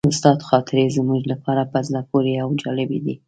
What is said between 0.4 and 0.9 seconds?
خاطرې